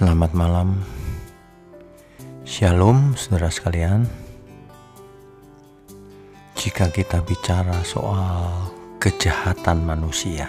Selamat 0.00 0.32
malam, 0.32 0.80
Shalom, 2.48 3.12
saudara 3.20 3.52
sekalian. 3.52 4.08
Jika 6.56 6.88
kita 6.88 7.20
bicara 7.20 7.76
soal 7.84 8.72
kejahatan 8.96 9.84
manusia, 9.84 10.48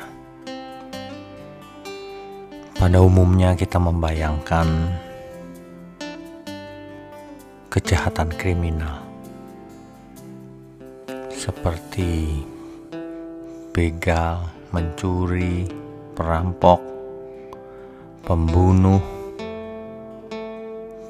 pada 2.79 3.03
umumnya 3.03 3.51
kita 3.60 3.76
membayangkan 3.76 4.87
kejahatan 7.68 8.31
kriminal 8.31 9.04
seperti 11.28 12.40
begal, 13.76 14.47
mencuri, 14.72 15.68
perampok, 16.16 16.80
pembunuh, 18.23 19.20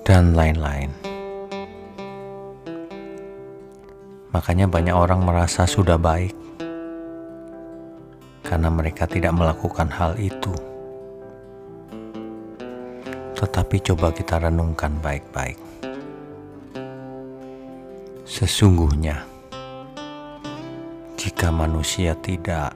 dan 0.01 0.33
lain-lain. 0.33 0.89
Makanya, 4.31 4.65
banyak 4.71 4.95
orang 4.95 5.21
merasa 5.27 5.67
sudah 5.67 5.99
baik 5.99 6.33
karena 8.47 8.67
mereka 8.71 9.07
tidak 9.07 9.35
melakukan 9.35 9.87
hal 9.91 10.15
itu. 10.19 10.51
Tetapi, 13.35 13.75
coba 13.91 14.13
kita 14.15 14.39
renungkan 14.39 14.97
baik-baik. 15.03 15.59
Sesungguhnya, 18.23 19.27
jika 21.19 21.51
manusia 21.51 22.15
tidak 22.23 22.71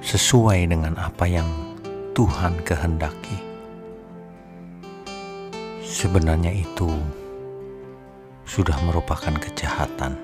sesuai 0.00 0.70
dengan 0.70 0.94
apa 0.96 1.26
yang 1.26 1.44
Tuhan 2.14 2.56
kehendaki, 2.64 3.47
sebenarnya 5.88 6.52
itu 6.52 6.92
sudah 8.44 8.76
merupakan 8.84 9.32
kejahatan. 9.40 10.20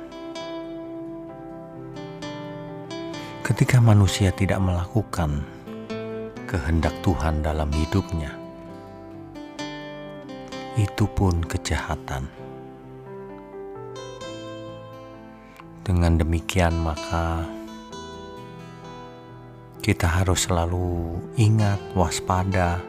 Ketika 3.41 3.81
manusia 3.81 4.29
tidak 4.33 4.61
melakukan 4.61 5.41
kehendak 6.45 6.93
Tuhan 7.01 7.41
dalam 7.41 7.73
hidupnya, 7.73 8.33
itu 10.77 11.09
pun 11.09 11.41
kejahatan. 11.41 12.29
Dengan 15.85 16.17
demikian, 16.17 16.81
maka 16.81 17.45
kita 19.85 20.09
harus 20.09 20.49
selalu 20.49 21.21
ingat, 21.37 21.77
waspada, 21.93 22.81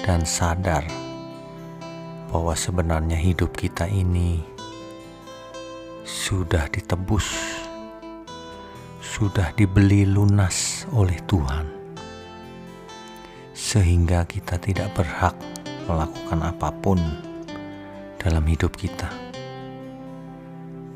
dan 0.00 0.24
sadar 0.24 1.03
bahwa 2.34 2.58
sebenarnya 2.58 3.14
hidup 3.14 3.54
kita 3.54 3.86
ini 3.86 4.42
sudah 6.02 6.66
ditebus, 6.66 7.30
sudah 8.98 9.54
dibeli 9.54 10.02
lunas 10.02 10.82
oleh 10.90 11.14
Tuhan, 11.30 11.62
sehingga 13.54 14.26
kita 14.26 14.58
tidak 14.58 14.90
berhak 14.98 15.38
melakukan 15.86 16.42
apa 16.42 16.74
pun 16.74 16.98
dalam 18.18 18.42
hidup 18.50 18.74
kita, 18.74 19.14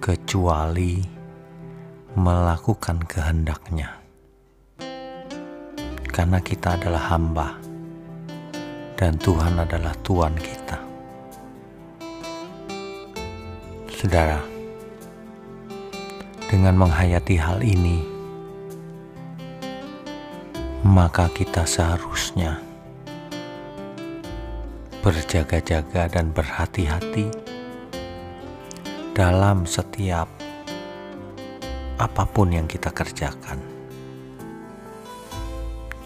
kecuali 0.02 1.06
melakukan 2.18 2.98
kehendaknya, 3.06 3.94
karena 6.10 6.42
kita 6.42 6.74
adalah 6.74 7.14
hamba, 7.14 7.54
dan 8.98 9.14
Tuhan 9.22 9.54
adalah 9.62 9.94
Tuhan 10.02 10.34
kita. 10.34 10.87
Saudara, 13.98 14.38
dengan 16.46 16.78
menghayati 16.78 17.34
hal 17.34 17.66
ini, 17.66 17.98
maka 20.86 21.26
kita 21.34 21.66
seharusnya 21.66 22.62
berjaga-jaga 25.02 26.14
dan 26.14 26.30
berhati-hati 26.30 27.26
dalam 29.18 29.66
setiap 29.66 30.30
apa 31.98 32.22
pun 32.30 32.54
yang 32.54 32.70
kita 32.70 32.94
kerjakan. 32.94 33.58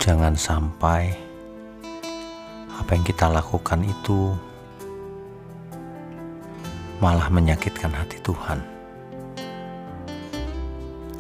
Jangan 0.01 0.33
sampai 0.33 1.13
apa 2.73 2.89
yang 2.97 3.05
kita 3.05 3.29
lakukan 3.29 3.85
itu 3.85 4.33
malah 7.03 7.27
menyakitkan 7.27 7.91
hati 7.91 8.23
Tuhan, 8.23 8.63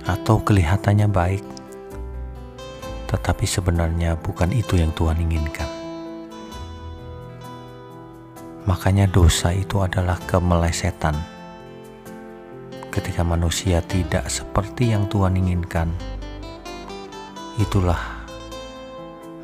atau 0.07 0.39
kelihatannya 0.39 1.11
baik, 1.11 1.43
tetapi 3.11 3.43
sebenarnya 3.43 4.15
bukan 4.15 4.55
itu 4.55 4.79
yang 4.79 4.95
Tuhan 4.95 5.19
inginkan. 5.19 5.67
Makanya, 8.63 9.11
dosa 9.11 9.51
itu 9.51 9.83
adalah 9.83 10.23
kemelesetan. 10.23 11.19
Ketika 12.95 13.27
manusia 13.27 13.83
tidak 13.83 14.31
seperti 14.31 14.95
yang 14.95 15.11
Tuhan 15.11 15.35
inginkan, 15.35 15.91
itulah 17.59 18.23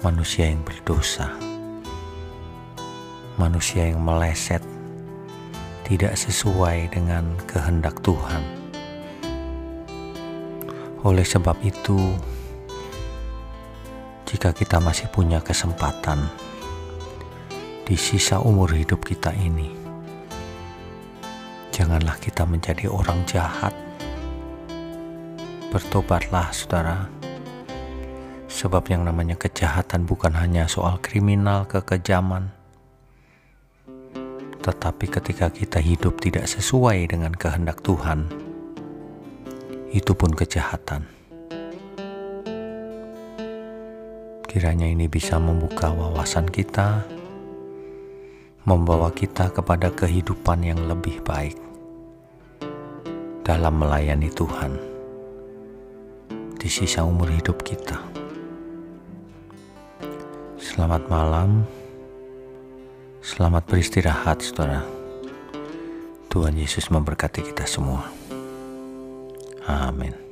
manusia 0.07 0.47
yang 0.47 0.63
berdosa, 0.63 1.35
manusia 3.35 3.91
yang 3.91 3.99
meleset 3.99 4.78
tidak 5.89 6.21
sesuai 6.21 6.93
dengan 6.93 7.33
kehendak 7.49 8.05
Tuhan. 8.05 8.45
Oleh 11.01 11.25
sebab 11.25 11.57
itu, 11.65 11.97
jika 14.29 14.53
kita 14.53 14.85
masih 14.85 15.09
punya 15.09 15.41
kesempatan 15.41 16.29
di 17.89 17.97
sisa 17.97 18.37
umur 18.45 18.69
hidup 18.77 19.01
kita 19.01 19.33
ini, 19.33 19.73
janganlah 21.73 22.21
kita 22.21 22.45
menjadi 22.45 22.93
orang 22.93 23.25
jahat. 23.25 23.73
Bertobatlah, 25.73 26.53
saudara, 26.53 27.09
sebab 28.53 28.85
yang 28.93 29.09
namanya 29.09 29.41
kejahatan 29.41 30.05
bukan 30.05 30.37
hanya 30.37 30.69
soal 30.69 31.01
kriminal, 31.01 31.65
kekejaman 31.65 32.58
tetapi 34.69 35.09
ketika 35.09 35.49
kita 35.49 35.81
hidup 35.81 36.21
tidak 36.21 36.45
sesuai 36.45 37.09
dengan 37.09 37.33
kehendak 37.33 37.81
Tuhan, 37.81 38.29
itu 39.97 40.13
pun 40.13 40.29
kejahatan. 40.37 41.09
Kiranya 44.45 44.85
ini 44.85 45.09
bisa 45.09 45.41
membuka 45.41 45.89
wawasan 45.89 46.45
kita, 46.53 47.01
membawa 48.69 49.09
kita 49.09 49.49
kepada 49.57 49.89
kehidupan 49.89 50.61
yang 50.61 50.85
lebih 50.85 51.25
baik 51.25 51.57
dalam 53.41 53.73
melayani 53.81 54.29
Tuhan 54.29 54.77
di 56.61 56.69
sisa 56.69 57.09
umur 57.09 57.33
hidup 57.33 57.65
kita. 57.65 57.97
Selamat 60.61 61.09
malam. 61.09 61.78
Selamat 63.39 63.71
beristirahat, 63.71 64.43
saudara. 64.43 64.83
Tuhan 66.27 66.59
Yesus 66.59 66.91
memberkati 66.91 67.47
kita 67.47 67.71
semua. 67.71 68.11
Amin. 69.63 70.28